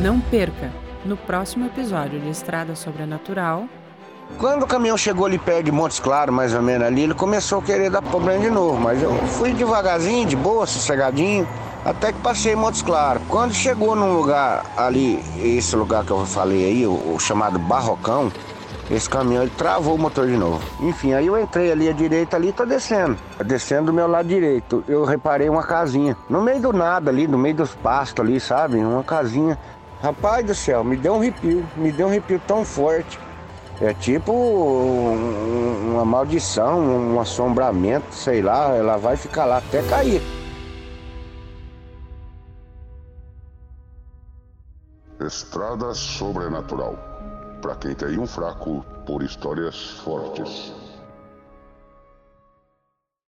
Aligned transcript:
Não 0.00 0.18
perca! 0.18 0.72
No 1.04 1.16
próximo 1.16 1.66
episódio 1.66 2.18
de 2.18 2.28
Estrada 2.28 2.74
Sobrenatural. 2.74 3.66
Quando 4.38 4.64
o 4.64 4.66
caminhão 4.66 4.96
chegou 4.96 5.26
ali 5.26 5.38
perto 5.38 5.66
de 5.66 5.72
Montes 5.72 6.00
Claros, 6.00 6.34
mais 6.34 6.52
ou 6.52 6.60
menos 6.60 6.86
ali, 6.86 7.02
ele 7.02 7.14
começou 7.14 7.60
a 7.60 7.62
querer 7.62 7.90
dar 7.90 8.02
problema 8.02 8.42
de 8.42 8.50
novo. 8.50 8.80
Mas 8.80 9.00
eu 9.00 9.14
fui 9.28 9.52
devagarzinho, 9.52 10.26
de 10.26 10.34
boa, 10.34 10.66
sossegadinho, 10.66 11.46
até 11.84 12.12
que 12.12 12.18
passei 12.20 12.56
Montes 12.56 12.82
Claros. 12.82 13.22
Quando 13.28 13.54
chegou 13.54 13.94
num 13.94 14.14
lugar 14.14 14.64
ali, 14.76 15.22
esse 15.40 15.76
lugar 15.76 16.04
que 16.04 16.10
eu 16.10 16.26
falei 16.26 16.64
aí, 16.64 16.86
o, 16.86 17.14
o 17.14 17.20
chamado 17.20 17.58
Barrocão, 17.60 18.32
esse 18.90 19.08
caminhão 19.08 19.42
ele 19.42 19.52
travou 19.56 19.94
o 19.94 19.98
motor 19.98 20.26
de 20.26 20.36
novo. 20.36 20.60
Enfim, 20.80 21.12
aí 21.14 21.26
eu 21.28 21.40
entrei 21.40 21.70
ali 21.70 21.88
à 21.88 21.92
direita 21.92 22.36
ali, 22.36 22.52
tô 22.52 22.66
descendo. 22.66 23.16
Descendo 23.44 23.86
do 23.86 23.92
meu 23.92 24.08
lado 24.08 24.26
direito. 24.26 24.82
Eu 24.88 25.04
reparei 25.04 25.48
uma 25.48 25.62
casinha. 25.62 26.16
No 26.28 26.42
meio 26.42 26.60
do 26.60 26.72
nada 26.72 27.10
ali, 27.10 27.28
no 27.28 27.38
meio 27.38 27.54
dos 27.54 27.74
pastos 27.76 28.24
ali, 28.24 28.40
sabe? 28.40 28.78
Uma 28.78 29.04
casinha. 29.04 29.58
Rapaz 30.04 30.44
do 30.44 30.54
céu, 30.54 30.84
me 30.84 30.98
deu 30.98 31.14
um 31.14 31.20
arrepio. 31.20 31.66
Me 31.76 31.90
deu 31.90 32.08
um 32.08 32.10
arrepio 32.10 32.38
tão 32.46 32.62
forte. 32.62 33.18
É 33.80 33.94
tipo 33.94 34.32
um- 34.32 35.92
uma 35.94 36.04
maldição, 36.04 36.78
um 36.78 37.18
assombramento, 37.18 38.12
sei 38.14 38.42
lá. 38.42 38.68
Ela 38.76 38.98
vai 38.98 39.16
ficar 39.16 39.46
lá 39.46 39.56
até 39.56 39.82
cair. 39.84 40.20
Estrada 45.22 45.94
Sobrenatural. 45.94 46.98
Para 47.62 47.74
quem 47.76 47.94
tem 47.94 48.18
um 48.18 48.26
fraco 48.26 48.84
por 49.06 49.22
histórias 49.22 50.02
fortes. 50.04 50.83